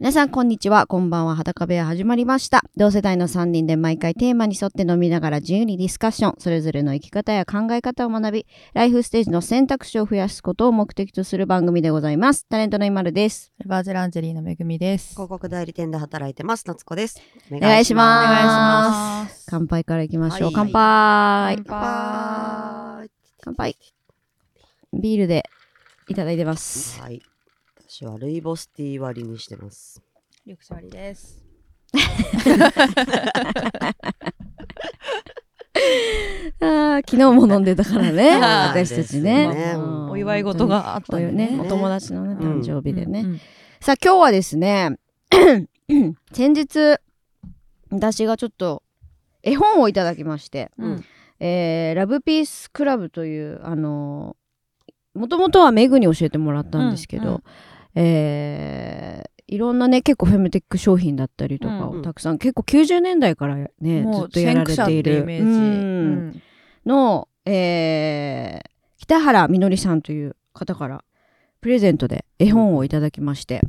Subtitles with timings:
[0.00, 0.86] 皆さん、こんにちは。
[0.86, 1.36] こんばんは。
[1.36, 2.62] 裸部屋始まりました。
[2.74, 12.46] 同世代の3人で毎回テーマに沿って飲みながら自由にディスカッション、それぞれの生き方や考え方を学び、ライフステージの選択肢を増やすことを目的とする番組でございます。
[12.46, 13.52] タレントの今るです。
[13.66, 15.10] バージェランジェリーのめぐみです。
[15.10, 17.20] 広告代理店で働いてます夏子です
[17.52, 19.46] おお願いしますお願いします。
[19.50, 20.50] 乾杯からいきましょう。
[20.50, 23.10] はい乾杯乾杯
[23.42, 23.76] 乾杯
[24.94, 25.44] ビールで
[26.08, 26.98] いただいてます。
[27.02, 27.20] はい
[27.92, 30.00] 私はルイボスティー割りにしてます
[30.46, 31.42] リュクシャリです。
[36.60, 38.30] あー昨日も飲んでたからね。
[38.38, 39.48] はい私たちね。
[39.48, 41.48] ですねうんお祝い事があったんでね。
[41.54, 43.22] おね、お友達のね、うん誕生日でね。
[43.22, 43.40] うん
[43.80, 44.96] さあ今日はですね
[46.30, 47.00] 先日
[47.90, 48.84] 私がちょっと
[49.42, 51.04] 絵本をいただきまして、うん
[51.40, 54.36] えーラブピースクラブというあの
[55.12, 57.42] もともとはメグに教えてもらったんですけど、うんうん
[57.94, 65.26] えーいろんなね結構フェムテック商品だったりとかうんをたくさん、結構90年代からねもうずっとやられている。
[66.86, 71.02] の、えー北原みのりさんという方から
[71.60, 73.60] プレゼントで絵本をいただきまして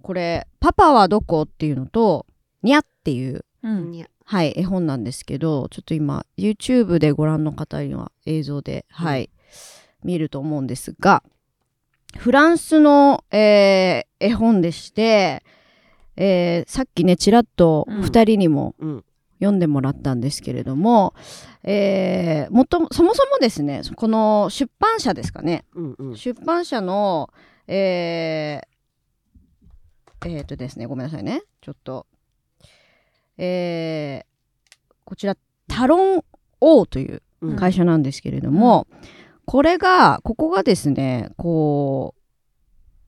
[0.00, 2.24] これ「パパはどこ?」っていうのと
[2.62, 4.06] 「にゃ」っていう、うん。
[4.24, 9.28] はい、絵本なんですけどちょっと今 YouTube でご覧の方には映像で、はい
[10.02, 11.22] 見えると思うんですが
[12.16, 15.42] フランスの、えー絵本でして、
[16.16, 18.00] えーさっきねちらっとうん。
[18.00, 19.04] 2人にもうん。
[19.38, 21.14] 読んでもらったんですけれども、
[21.62, 26.16] えーもともそもそもですねこの出版社ですかね、うんうん。
[26.16, 27.28] 出版社の
[27.68, 31.42] えー、えーとですねごめんなさいね。
[31.60, 32.06] ちょっと。
[33.38, 34.26] えー
[35.04, 35.36] こちら
[35.68, 36.24] タロン
[36.60, 37.56] 王といううん。
[37.56, 38.86] 会社なんですけれども、
[39.46, 42.20] これがここがですねこう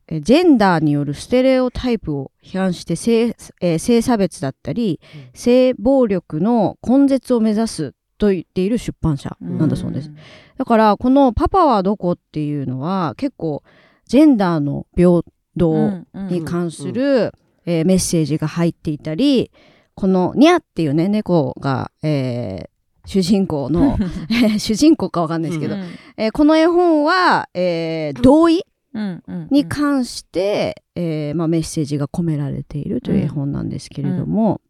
[0.06, 10.10] えジェンダーによるステレオタイプを批判して性,、えー性差別だったり、うん性暴力の根絶を目指すと言っている出版社なんだそうです。。
[10.56, 13.62] だからこの「パパはどこ?」っていうのは結構
[14.06, 15.22] ジェンダーの平
[15.58, 17.32] 等に関する、
[17.66, 19.50] えーメッセージが入っていたり
[19.94, 22.68] このニャっていうね猫が、えー
[23.08, 23.96] 主人公の
[24.58, 25.84] 主人公かわかんないですけど、うん
[26.16, 28.64] えーこの絵本は、えー同意
[28.94, 34.60] うんうんに関して、えーまあ、メッセージが込められているという絵本なんですけれども、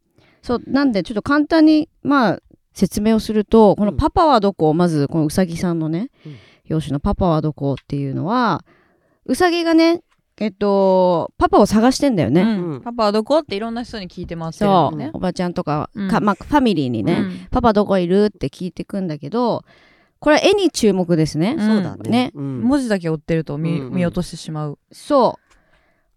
[0.43, 2.41] そうなんでちょっと簡単にまあ
[2.75, 6.34] 説明をするとこの「パパはどこ?」まずこのうさぎさんのね、うん
[6.70, 8.62] 表紙の「パパはどこ?」っていうのは
[9.25, 10.03] うさぎがね
[10.41, 12.43] えっとパパを探してんだよね。
[12.43, 12.81] うん。
[12.81, 13.41] パパはどこ？
[13.41, 15.10] っていろんな人に聞いて回ってるそう。
[15.15, 16.09] おばちゃんとか,、うん。
[16.09, 17.47] かまあ、ファミリーにね、うん。
[17.50, 18.26] パパどこいる？
[18.26, 19.65] って聞いてくんだけど
[20.21, 21.56] これは絵に注目ですね。
[21.59, 21.66] うん。
[21.66, 22.10] そうだね。
[22.10, 22.32] ね。
[22.34, 22.62] うん。
[22.62, 23.94] 文字だけ追ってると見うんうん。
[23.94, 24.78] 見落としてしまう。
[24.93, 25.54] そう。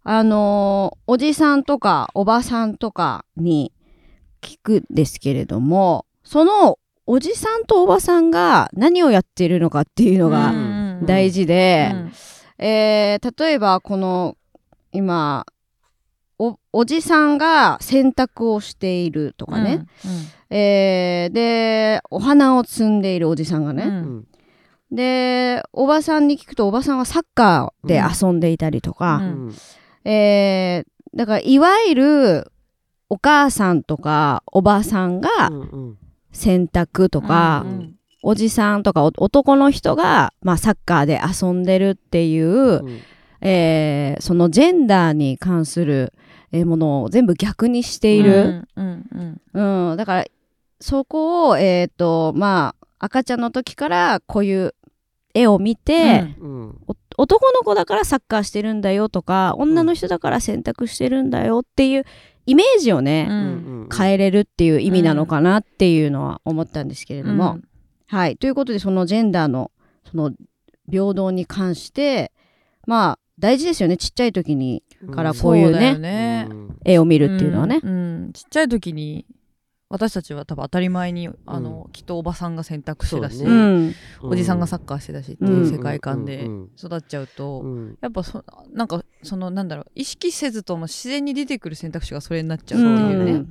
[0.04, 3.74] あのーおじさんとかおばさんとかに
[4.42, 6.78] 聞くんですけれども、その
[7.08, 11.06] おじさんとおばさんが何をやっているのかっていうのがうん。
[11.06, 12.12] 大事で、うん
[12.62, 14.38] えー例えばこの
[14.92, 15.46] 今
[16.38, 19.86] お、おじさんが洗濯をしているとかね、
[20.50, 23.92] えーで、お花を摘んでいるおじさんがね、うん。
[23.92, 24.28] うん。
[24.92, 29.24] で、おばさんに聞くとおばさんはサッカーで遊んでいたりとか、うん。
[29.24, 29.56] うん
[30.04, 32.52] えーだからいわゆる
[33.10, 35.98] お母さんとかおばさんがうんうん。
[36.32, 43.00] 洗濯とか、うんおじさんとかお男の人が、まあ、サッカーで遊んでるっていう、うん。
[43.44, 46.14] えーそのジェンダーに関する
[46.52, 49.06] えーものを全部逆にしている、うん
[49.54, 49.98] うんうん。
[49.98, 50.26] だから
[50.80, 54.76] そこを、えーとまあ、赤ちゃんの時からこういう
[55.34, 56.36] 絵を見て、
[57.18, 62.06] 男の子だからサッカーしてるんだよとか女の人だから洗濯してるんだよっていう
[62.46, 63.28] イメージをね、
[63.96, 67.60] 変えれるっていう意味なのかなっていうのは思ったんですけれども、
[68.12, 68.36] はい。
[68.36, 69.72] ということでそのジェンダーの
[70.10, 70.32] その
[70.90, 72.34] 平等に関して
[72.86, 73.96] まあ大事ですよね。
[73.96, 74.84] ちっちゃい時に
[75.16, 77.80] からこういうねうん絵を見るっていうのはね。
[77.82, 77.92] うん。
[77.92, 78.34] うん。
[78.34, 79.26] ちっちゃい時に
[79.88, 83.88] 私たちは多分当たり前にあの、きっとおばさんが洗濯してたし、ね。
[83.88, 83.96] ん。
[84.22, 86.70] おじさんがサッカーしてたしっていう世界観でうん。
[86.78, 87.98] 育っちゃうと、うん。
[88.02, 88.44] やっぱそ
[88.74, 93.48] なんかそのなんだろう意識せずとも自然に出てくる選択肢がそれになっちゃうっていうね、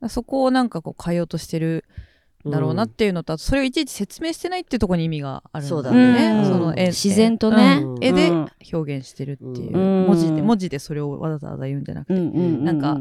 [0.00, 0.08] うん。
[0.08, 2.09] そこをなんかこう変えようとしてるん
[2.46, 6.14] だろうなっていうのと、あとそれをいちいち説明してないっていうところに意味があるんだろうそうね。
[6.14, 7.80] だねその絵自然とね。
[7.82, 8.04] うん。
[8.04, 8.48] 絵でうん。
[8.72, 10.06] 表現してるっていう、うん。
[10.06, 13.00] 文字で文字でそれをわざわざ言うんじゃなくて、うんうんうんなんか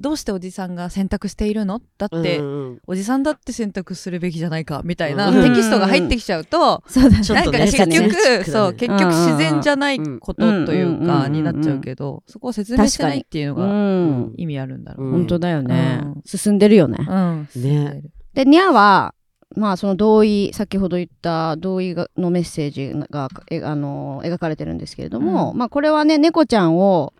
[0.00, 1.82] どうしておじさんが選択しているの？
[1.98, 5.42] だって、うんうんおじさんだって選択するべきじゃないかみたいなうん。
[5.42, 7.28] テキストが入ってきちゃうと、そうだね。
[7.28, 14.34] なんか結局、そう結局自然じゃないことというかうんになっちゃうけど、そこを説明してないっていうのうがん。
[14.36, 15.12] 意味あるんだろうね。
[15.18, 16.22] 本当だよね、うん。
[16.24, 17.48] 進んでるよね、うん。
[17.56, 18.02] ね
[18.38, 19.16] でニャは
[19.56, 27.14] まあその同意先ほど言った同意がのメッセージがえあの描かれてるんですけれども、うまあこれはね猫ちゃんを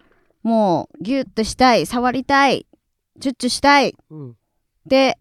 [0.45, 2.69] もうギュッとしたい触りたい
[3.19, 4.37] チュッチュしたいうん。
[4.87, 5.19] で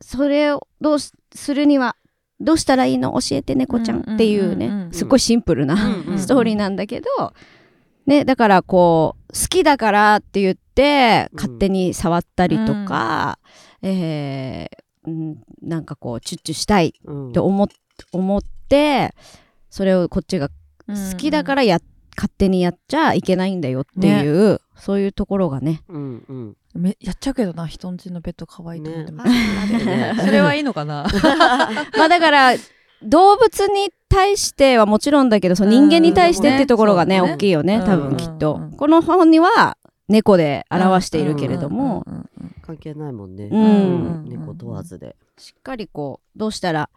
[0.00, 1.96] それをどうしするには
[2.38, 3.12] どうしたらいいの？
[3.14, 4.14] 教えて猫ちゃん。
[4.14, 4.70] っていううんうんうん。
[4.72, 7.08] うねんすっごいシンプルなうんうん ストーリーなんだけど、
[8.06, 11.36] ね、だからこう好きだからって言ってうん。
[11.36, 13.40] 勝手に触ったりとか、
[13.82, 17.28] えーうんなんかこうチュッチュしたいうん。
[17.30, 17.68] って思っ
[18.12, 19.14] 思って
[19.70, 20.48] それをこっちが
[20.88, 21.80] 好きだからや、
[22.16, 25.82] 勝手にやっちゃいけないんだよっていう、そういうところがね。
[25.88, 26.56] うんうん。
[26.74, 30.14] めやっちゃうけどな人んちのベッド可愛いと思ってねも、ね。
[30.24, 31.06] それはいいのかな？
[31.96, 32.52] まあだから
[33.02, 38.76] 動物に対してはもちろんだけどその人間に対してっていうところがね,、ね大きいよね多分きっと、うんうんうん。
[38.76, 39.76] この本には
[40.08, 42.26] 猫で表しているけれども、うんうんうんうん
[42.66, 43.44] 関係ないもんね。
[43.44, 44.22] うん。
[44.22, 44.28] うん。
[44.28, 45.14] 猫問わずで。
[45.38, 46.90] しっかりこうどうしたら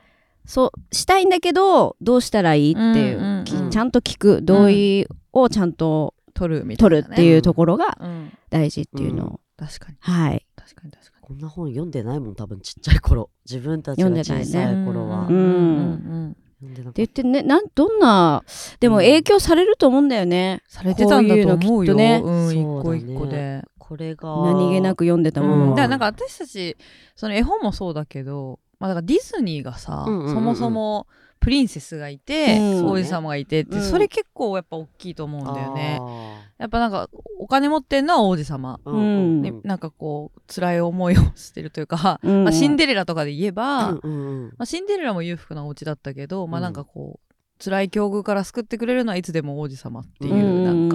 [0.46, 9.98] そうしたいんだけどどうしたらいいっていう、うんうんきうんちゃんと聞く同意をちゃんと取るみたいな、ね、取るっていうところがうん大事っていうのを、確かに。
[10.00, 11.28] はい、確かに確かに。
[11.28, 13.30] こんな本読んでないもん多分ちっちゃい頃。
[13.48, 15.28] 自分たちが小さい頃は。
[15.28, 15.36] うん。
[15.36, 18.44] うん読んでなかっって言ってねなんどんな
[18.80, 21.96] でも影響されると思うんだよね、されてたんだと思うよ。
[21.96, 24.30] ねうん、一そうだね個一個で、たこれが。
[24.54, 25.72] 何気なく読んでたもの。
[25.72, 26.78] は、だからなんか私たち
[27.16, 30.34] その絵本もそうだけど、まあ、だからディズニーがさ、うんうんうんうん。
[30.36, 31.08] そもそも
[31.40, 32.86] プリンセスがいて、うん。
[32.88, 33.82] 王子様がいてって、うん。
[33.82, 35.98] それ結構やっぱ大きいと思うんだよね。
[36.02, 37.10] あやっぱなんか
[37.40, 39.42] お金持ってんのは王子様、ーうん。
[39.42, 42.44] ねなんかこう辛い思いをしてるというか、 うん。
[42.44, 46.64] まあ、シンデレラとかで言えば、うんまあ、シンデレラも裕福なお家だったけど、まあうん。
[46.64, 50.64] なんかこう辛い境遇から救ってくれるのはいつでも王子様っていううん。
[50.66, 50.90] なん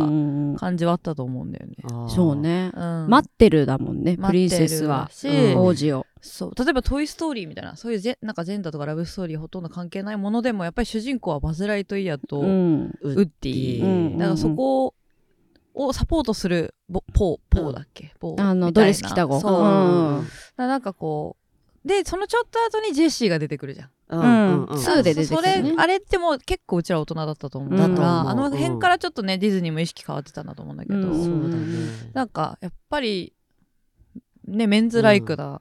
[0.55, 1.77] 感じはあったと思うんだよね。
[2.09, 3.09] そうね、うん。
[3.09, 5.09] 待ってるだもんねプリン待ってるセスは。
[5.11, 5.63] し、うん。
[5.63, 6.53] 王子を、そう。
[6.55, 12.99] 例えば「トイ・ストーリー」みたいなそういうジェなんかジェンダーとかラブストーリーほとんど関係ないものでもやっぱり主人公はバズ・ライトイヤーとウうん。
[13.03, 14.19] ッディ、うん。
[14.19, 14.95] だからそこ
[15.75, 18.51] をサポートするボポーポーだっけ、ポーみたいな。
[18.51, 19.41] あのドレス着た子。
[19.41, 19.65] そう、う
[20.21, 20.27] ん。
[20.57, 21.44] らなんかこう
[21.85, 23.91] でそのちょっと後にジェシーが出てくるじゃん。
[24.09, 24.65] うんうん。
[24.65, 27.95] うんツーで出てそくるねれあれってもう結構うちら大人だったと思う。
[27.95, 31.25] から、あの辺からちょっとねディズニーも意識変わってたんだと思うんだけど、うん。
[31.25, 32.11] そうだね。
[32.15, 33.35] なんかやっぱり
[34.47, 35.61] ねメンズライクな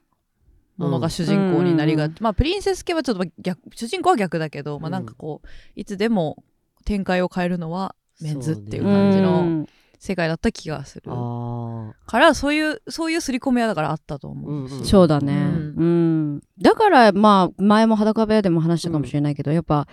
[0.78, 2.16] ものが主人公になりがち、うん。
[2.20, 4.48] まあプリンセス系はちょっと逆主人公は逆だ。
[4.48, 6.42] けど、まあなんかこういつでも
[6.86, 9.40] 展開を変えるのはメンズっていう感じの。
[9.40, 9.66] うん
[10.04, 14.68] 世界だった気がする、あからそういうそういう刷り込みはだからあったと思う。
[14.68, 14.84] し、うんうん。
[14.84, 16.40] そうだね、ううん。
[16.60, 19.88] だからまあ前も裸部屋でも話したかもしれないけど、やっぱ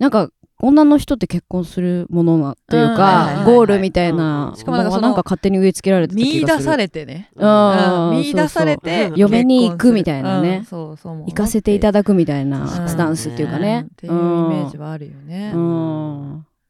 [0.00, 0.30] なんか
[0.60, 3.44] 女の人って結婚するものなっていううんはいはいはい。
[3.44, 6.40] かゴールみたいなうんしかもなんかそのなんか勝手に植え付けられてた気がする。
[6.40, 8.10] 見出されてね、うん。
[8.18, 10.56] 見出されて嫁に行くみたいなね。
[10.56, 10.64] うん。
[10.64, 12.68] そうそう行かせていただくみたいなうん。
[12.88, 15.87] スタンスっていうかね、っていうイメージはあるよね、うん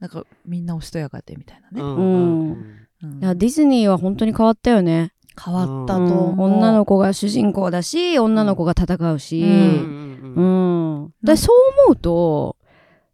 [0.01, 2.51] なんかみんなおしとやかでみたいなね、うんうん。
[2.51, 6.41] うんいやディズニーは本当に変わったよね、変わったとうん。
[6.41, 11.03] 女の子が主人公だし女の子が戦うし、ううんんうん。
[11.03, 11.57] うん、でそう
[11.87, 12.57] 思うと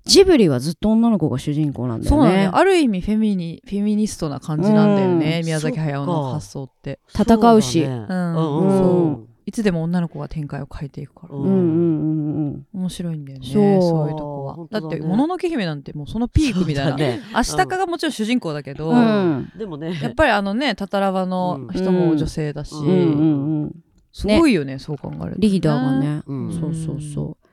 [0.06, 2.38] ジブリはずっと女の子が主人公なんだそうなんだよ。
[2.38, 5.44] ねよある意味フェミニフェミニストな感じなんだよね、うん。
[5.46, 7.00] 宮崎駿の発想って。
[7.14, 7.84] 戦うし。
[7.84, 8.06] そだね。
[8.08, 8.34] うん。
[8.34, 9.14] うんうん。
[9.14, 9.16] う。
[9.18, 11.42] んいつでも女の子が展開を変えていくから、うん。
[11.42, 13.82] うんうんうんうん面白いんだよねそう。
[13.82, 14.58] そういうとこは。
[14.70, 17.20] だって「もののけ姫」なんてもうそのピークみたいな、ね。
[17.32, 19.50] アシタカがもちろん主人公だけど、うん。
[19.56, 19.98] でもね。
[20.02, 23.74] やっぱりあのねタタラバの人も女性だし、うんうんうんうん。
[24.12, 26.52] すごいよねそう考えると、リーダーがね、うん。
[26.52, 27.48] そうそうそう。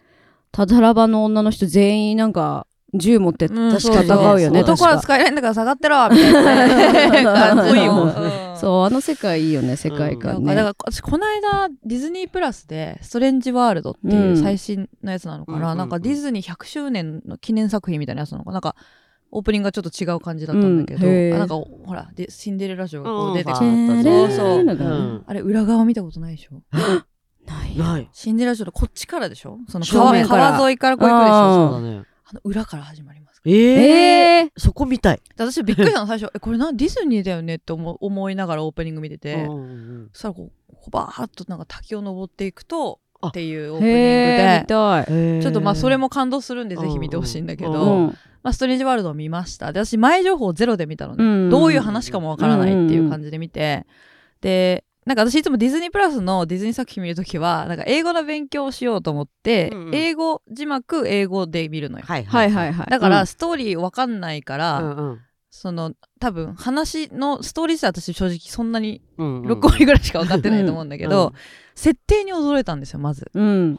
[0.51, 6.67] ただらばの女の人全員なんか銃持ってうん確か戦うよね、男は使えないんだから下がってろみたいな。
[7.11, 8.57] ね感じよ、うん。
[8.57, 18.55] そうあの世界いいよね世界観ね、だから私この間ディズニープラスで「ストレンジワールド」っていう最新のやつなのかな、なんかディズニー100周年の記念作品みたいなやつなのかな。
[18.55, 18.75] なんか
[19.33, 21.07] オープニングがちょっと違う感じだったんだけど、
[21.37, 25.23] なんかほらでシンデレラ城がこう出てきて、うんそうそう。
[25.25, 26.61] あれ裏側見たことないでしょ？
[27.47, 27.77] ない。
[27.77, 28.09] ない。
[28.11, 29.57] シンデレラ城のこっちからでしょ？
[29.69, 31.69] その正川沿いからこう行くでしょ？
[31.71, 35.21] そうだねあの裏から始まりますえええー、そこ見たい。
[35.35, 36.31] で私びっくりしたの最初。
[36.33, 43.27] えこれなディズニーだよねって思思いながらオープニング見てて、うんうんそしたらこうバーッとなんか滝を登っていくとあ。
[43.27, 45.41] っていうオープニングで。
[45.41, 49.71] ちょっとまあそれもも感動するんでぜひ見てほしいんだけど、うんうんまあ、ストレンジワールドを見ました。
[49.73, 51.49] で私前情報ゼロで見たのね、うん。
[51.49, 53.85] どういう話かもわからないっていう感じで見て、
[54.41, 62.05] でなんか私いつもディズニープラスのディズニー作品見るときは、なんか英語の勉強をしようと思って、うんうん英語字幕英語で見るのよ。
[62.07, 62.87] はいはいはいはい。
[62.87, 65.19] だから、うんストーリーわかんないから、うんうん
[65.51, 69.51] その多分話のストーリー自体私正直そんなにうんうん。
[69.51, 71.33] 6割ぐらいしか分かってないと思うんだけど、うん
[71.73, 73.31] 設定に驚いたんですよまず。
[73.33, 73.73] うん。
[73.73, 73.77] っ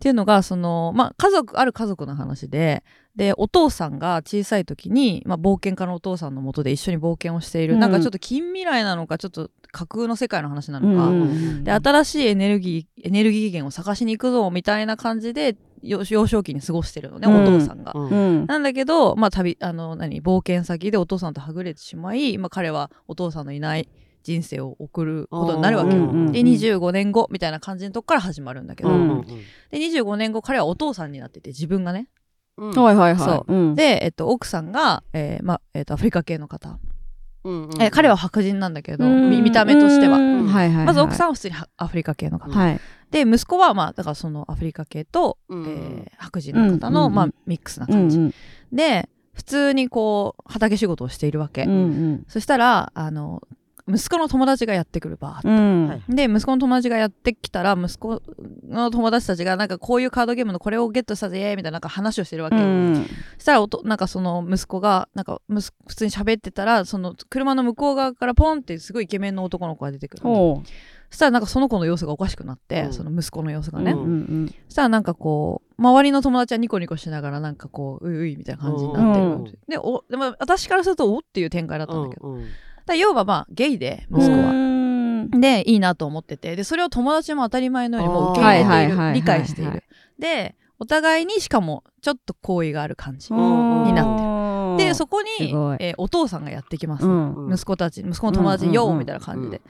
[0.00, 2.82] ていうのがその、まあ、家族ある家族の話で
[3.14, 7.80] でお父さんが小さい時に、まあ、冒険家のお父さんのもとで一緒に冒険をしている、うん。
[7.80, 17.92] なんかちょっと近未来なのかちょっと架空の世界の話なのか、で新しいエネルギーエネルギー源を探しに行くぞみたいな感じで幼幼少期に過ごしてるのね、うんお父さんが。
[17.94, 18.46] うんうん。
[18.46, 23.88] なんだけど、まあ、旅あの何冒険先でお父さんとはぐれてしまい、まあ、彼はお父さんのいない
[24.22, 26.02] 人生を送ることになるわけよ。
[26.02, 32.08] うんうんで25年後みたいな感じのとこから始まるんだけど、うんうんで25年後彼はお父さんになってて自分がね
[32.56, 33.74] うんはいはいはい。
[33.74, 36.78] で、えっと、奥さんが、えーまあえっと、アフリカ系の方、
[37.44, 40.18] うんうんえー彼は白人なんだけど、見た目としては。
[40.18, 40.86] うんはいはいはい。
[40.86, 42.80] まず奥さんは普通にはアフリカ系の方、はい。
[43.10, 45.66] で息子はまあだからそのアフリカ系と、うん。
[45.66, 48.34] えー白人の方の、うんまあ、ミックスなうん感じ、うん
[48.72, 52.24] で普通にこう畑仕事をしているわけ、うんうん。
[52.28, 53.42] そしたらあの
[53.88, 55.88] 息子の友達がやってくるバーってうん。
[55.88, 56.02] はい。
[56.08, 58.20] で息子の友達がやってきたら息子
[58.68, 70.22] の友達たちがなんかこういうカードゲームのこれをゲットしたぜみたいななんか話をしてるわけ、うんそしたらおとなんかその息子がなんかむす普通に喋ってたらその車の向こう側からポンってすごいイケメンの男の子が出てくる
[71.10, 72.92] そしたらなんかその子の様子がおかしくなって、うん。
[72.92, 73.98] その息子の様子うがね、うん。
[73.98, 79.44] うんそしたらなんかこう周りの友達はニコニコしながらなんかこうういういみたいな感じになってる、うん。
[79.68, 82.48] でおでも私からするとおっていう展開だったんだけど、うんうん。
[82.86, 84.20] だ要はまあゲイでうん。
[84.20, 84.50] 息子は。
[84.50, 85.30] うん。
[85.40, 86.56] でいいなと思ってて。
[86.56, 89.84] でそれを友達も当たり前のようにもう受け入れている、はいはい理解していはいる
[90.18, 93.36] でお互いにしかもちょっと好意がある感じ、ん
[93.84, 94.22] になって
[94.76, 97.52] でそこすにえーお父さんがやってきます、うん。
[97.52, 98.94] 息子たち息子の友達に「うんうんうん。
[98.94, 99.60] よー」みたいな感じで、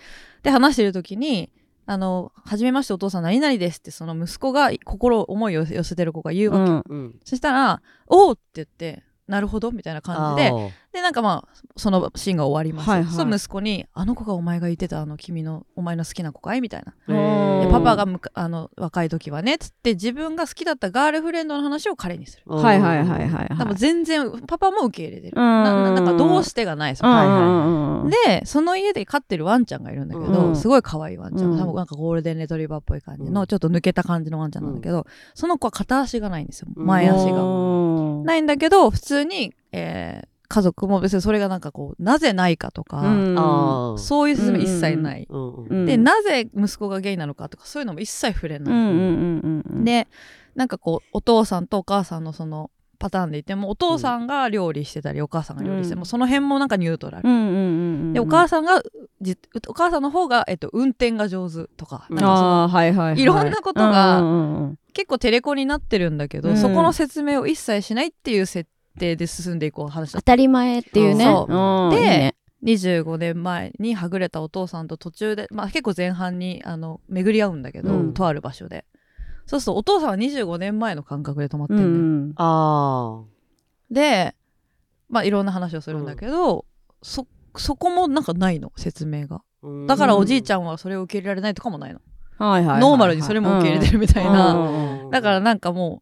[0.42, 1.50] で話してる時に
[1.86, 6.90] 「あの初めましてお父さん何々です」ってその息子が心思いを寄せてる子が言うわけ、
[7.24, 13.14] そしたら「おー」って言って「なるほど」みたいな感じででなんかまあそのシーンが終わります、はいはい。
[13.14, 16.94] そう息子に「あの子がお前が言ってたあの君のお前の好きな子かい?」みたいな。
[17.70, 22.42] パパがむかあの若い時はねつって自分が好きだったガールフレンドの話を彼にする。
[22.46, 25.34] はいはいはいはい多分はい全然パパも受け入れてる。
[25.36, 25.42] うん。
[25.44, 30.56] なななんかどうしてがないそはいはいでその家で飼ってるワンちゃんがいるんだけど、うん。
[30.56, 31.58] すごい可愛いワンちゃん、うん。
[31.60, 33.46] 多分なんかゴールデンレトリバーっぽい感じの、うん。
[33.46, 36.68] ちょっと抜けた感じのワンちゃんなんだけど、その子は片足がないんですよ。
[36.74, 37.42] 前足が。
[37.42, 38.24] うん。
[38.24, 45.26] ないんだけど普通に、えー家族も別にそれがなんかこうなぜないかとか、そういう説明一切ない。
[45.30, 45.86] うんうんうん。
[45.86, 48.74] でなぜ息子がゲイなのかとかそういうのも一切触れない。
[48.74, 49.84] うんうんうんうん。
[49.84, 50.08] で
[50.56, 58.12] なんかこうお父さんとお母さんのそのパターンでいてもお父さんが料理してたり、お母さんが料理しても、うんその辺もなんかニュートラル。
[58.12, 58.82] でお母さんが
[59.20, 59.38] じ
[59.68, 63.24] お母さんの方が、えっと、運転が上手とか,、いはいはいい。
[63.24, 64.78] ろんなことがうんうんうん。
[64.92, 66.56] 結構テレコになってるんだけど、うん。
[66.56, 70.22] そこの説明を一切しないっていう設定で進んでいこう話だった。
[70.22, 71.24] 当たり前っていうね。
[71.24, 71.52] そう。
[71.52, 72.34] うんでいいね。
[72.62, 78.14] 25年前にはぐれたお父さんと途中で、まあ、結構前半にあの巡り合うんだけど、うん。
[78.14, 78.84] とある場所で。
[79.46, 82.32] そうするとお父さんは25年前の感覚で止まってうるのよ、ん。
[82.36, 83.22] あ
[83.90, 84.36] で
[85.08, 86.66] まあいろんな話をするんだけど、
[87.02, 88.72] そそこもなんかないの？
[88.76, 89.42] 説明が。
[89.64, 92.00] ーだからおじいちゃゃんはそれを受け入れられないとかもないの、
[92.38, 92.80] はいはいはいはい。
[92.80, 96.00] ノーマルにそれも受け入れてるみたいな、うんだからなんかもうん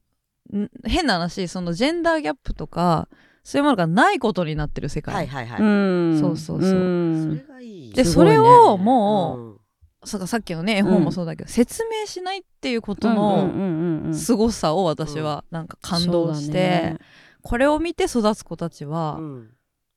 [0.84, 3.08] 変な話そのジェンダーギャップとか
[3.44, 6.20] そういうものがないことになってる世界、はいはいはい、うん。
[6.20, 6.70] そうそうそう。
[6.70, 7.26] ん。
[7.28, 7.92] それがいい。
[7.92, 9.56] ですそれをもう、うん。
[10.04, 13.64] そうかさっきのね絵本もそうだけど、説明しないっていうことうんのうんう
[14.04, 14.14] んうん。
[14.14, 16.98] 凄さを私はなんか感動しそうだて、ね。
[17.42, 19.50] これを見て育つ子たちはうん。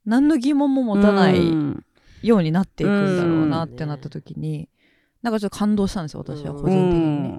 [0.06, 1.86] 何の疑問も持たないうん。
[2.22, 4.70] ようになっていくんだろうなってなった時に、
[5.24, 7.38] なんかちょっと感動したんですよ私は個人的にね。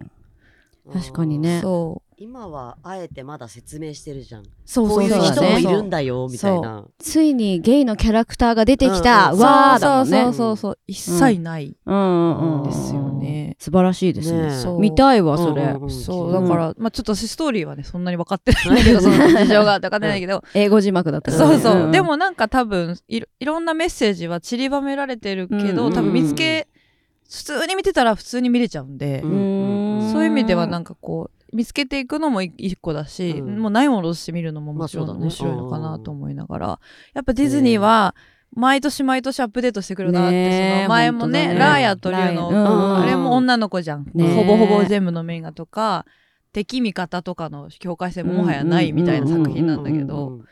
[0.91, 1.61] 確かにね。
[1.61, 2.13] そう。
[2.17, 4.45] 今はあえてまだ説明してるじゃん。
[4.65, 5.11] そうこういう。
[5.11, 6.85] そう人もいるんだだよみたいな。
[6.99, 9.39] ついにゲイのキャラクターが出てきうたん。
[9.39, 10.23] わーだもんね。
[10.25, 10.79] そうそうそうそう。
[10.87, 11.77] 一切ない。
[11.85, 11.97] うん。
[11.97, 12.63] うん。
[12.63, 12.69] うん。
[12.69, 13.57] ですよね。
[13.59, 14.47] 素晴らしいですね。
[14.47, 15.63] ねそう見たいわそれ。
[15.63, 15.91] うんうんうん。
[15.91, 16.33] そう。
[16.33, 21.55] だから、まあちょっと私ストーリーはねそんなに分かってないんだけどその事情が分かってないけど、英語字幕だったからね。
[21.55, 21.91] そうそう、ん。
[21.93, 25.93] でもなんか多分いろいろんなメッセージは散りばめられてるけど、うん。
[25.93, 26.69] 多分見つけ
[27.33, 33.59] 普通に見てたら普通に見れちゃうんで、うんそういう意味ではなんかこう見つけていくのも一一個だし、うん。
[33.59, 36.81] もうないものとして見るのももちろん面白いのかなと思いながら、
[37.15, 38.15] やっぱディズニーは
[38.55, 41.55] 毎年毎年アップデートしてくるなって、ねえその前もねね。
[41.55, 42.41] ラーヤと竜の、ラーヤ。
[42.51, 46.05] うんあれも女の子じゃん、ほぼほぼ全部のメインがとか
[46.53, 50.45] 敵味方とかの境界線ももはやないみたいな作品なんだけうど、ん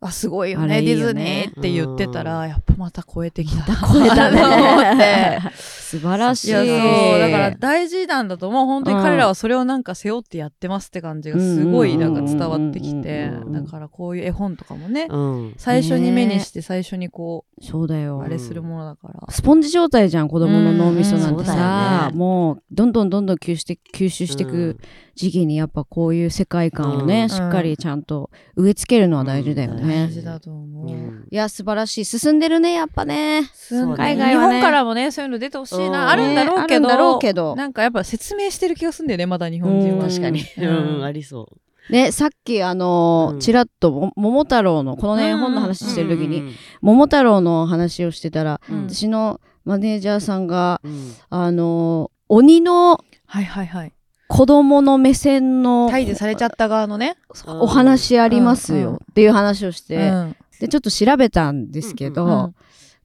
[0.00, 0.82] あすごいよあね。
[0.82, 4.40] ディズニーって言ってたら、やっぱまた超えてきた超えたね。
[4.40, 5.38] と思って
[5.92, 6.52] 素晴らしい。
[6.52, 7.18] そう。
[7.18, 8.66] だから大事なんだと思う。
[8.66, 15.54] 本当に彼らはそれをなんか背負ってやってますって感じがすごいなんか伝わってきてうんだからこういう絵本とかもねうん。
[15.58, 18.20] 最初に目にして最初にこそうだよ。
[18.20, 19.20] うあれするものだから。
[19.30, 22.16] スポンジ状態じゃん子供の脳みそなんてうんそうださ、よね。
[22.16, 24.78] もうどんどんどんどん吸収して吸収していく
[25.14, 27.28] 時期にやっぱこういう世界観をね、うん。
[27.28, 29.86] しっかりちゃんと植え付けるのは大事だようん。
[29.86, 30.06] ね。
[30.06, 30.86] 大事だと思う。
[30.86, 31.26] うん。
[31.30, 32.04] いや素晴らしい。
[32.04, 33.42] 進んでるねやっぱね。
[33.42, 34.54] ね海外はね。
[34.56, 36.08] 日本からもねそういうの出てほしいな、うん。
[36.10, 37.56] あるんだろうけど,、うけど。
[37.56, 40.04] なんかやっぱ説明してる気がするんだよねまだ日本人は。
[40.04, 40.10] うん。
[40.10, 40.40] 確かに。
[40.40, 40.64] うう
[40.98, 41.00] ん。
[41.00, 41.92] ん、ありそう。
[41.92, 43.40] ねさっきあのーうん。
[43.40, 45.38] ちらっとも桃太郎のこのねうん。
[45.38, 46.52] 絵本の話してる時に、うん。
[46.80, 48.88] 桃太郎の話をしてたら、うん。
[48.88, 51.14] 私のマネージャーさんがうん。
[51.30, 52.92] あのー鬼の
[53.26, 53.92] はいはいはい。
[54.28, 58.78] 子供の目線の退治されちゃった側のね、お話ありますうん。
[58.78, 58.84] うん。
[58.84, 60.36] よっていう話をして、うん。
[60.60, 62.54] でちょっと調べたんですけど、うん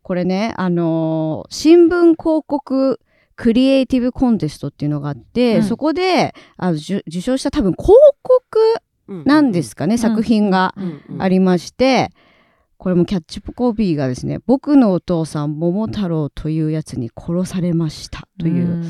[0.08, 3.02] これねあのー新聞広告
[3.36, 5.64] クリエイティブコンテストっていうのがあって、うん。
[5.64, 7.92] そこであの受受賞した多分広
[8.24, 8.40] 告
[9.10, 9.24] うん。
[9.26, 11.02] なんですかね、作品がうん。
[11.10, 11.22] うん。
[11.22, 12.12] ありまして、
[12.78, 18.86] これもキャッチコピーがですね「僕のお父さん桃太郎というやつに殺されました」という、ん。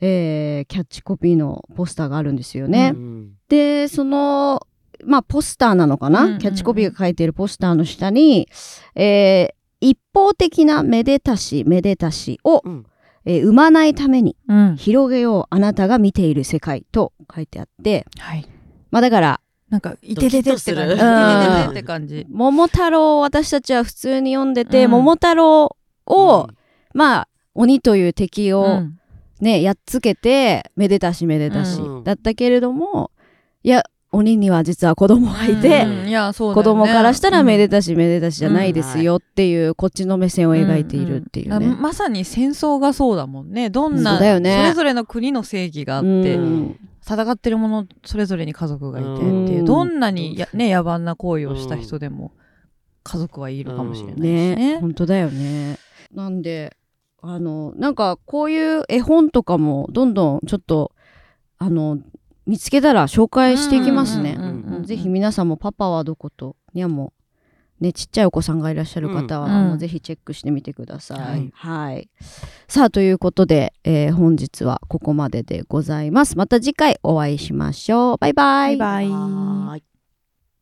[0.00, 2.90] えーキャッチコピーのポスターがあるんですよね。
[2.92, 4.66] うんでその
[5.04, 8.48] まあポスターなのかな、キャッチコピーが書いているポスターの下に、
[8.96, 9.55] えー
[9.88, 12.86] 一方的なめでたしめでたしを、うん。
[13.24, 14.76] えー生まないためにうん。
[14.76, 18.46] 広げようあなたが見ている世界と書いてあってはい。
[18.90, 20.94] まあだからなんかいてててって感じ。
[20.94, 21.02] いて
[21.54, 22.26] ててって感じ。
[22.30, 24.90] 桃太郎を私たちは普通に読んでて、うん。
[24.92, 25.76] 桃太郎
[26.06, 26.48] を、
[26.94, 28.98] まあ鬼という敵をうん。
[29.40, 32.04] ね、やっつけてめでたしめでたし、うん。
[32.04, 33.10] だったけれども
[33.62, 36.08] いや鬼には実は子供がいて、うん。
[36.08, 41.66] いやそうだ子供からしたらめでたたしめでたしじゃないですよっていう、こっちの目線を描いているっていうね。
[41.78, 43.70] まさに戦争がそうだもんね。
[43.70, 46.78] どんなそれぞれの国の正義があって、うん。
[47.08, 49.64] 戦ってるものそれぞれに家族がいてっていう、うん。
[49.64, 52.32] どんなにや、ね、野蛮な行為をした人でも
[53.04, 54.56] 家族はいるかもしれないしね。
[54.56, 55.78] ね本当だよね。
[56.12, 56.76] なんで
[57.22, 60.92] あのなんかこういう絵本とかもどんどんちょっと
[61.58, 61.98] あの
[62.46, 64.84] 見つけたら紹介していきますねうんうんうんうん。
[64.84, 67.12] ぜひ皆さんもパパはどことにゃんも
[67.80, 71.52] ねちっちゃいお子さんがいらっしゃる方は、ぜひチェックしてみてください。
[71.52, 72.08] ははいい。
[72.68, 76.38] さあということで、えー本日はここまででございます。
[76.38, 78.16] また次回お会いしましょう。
[78.18, 78.76] バイバイ。
[78.78, 79.95] バイバイ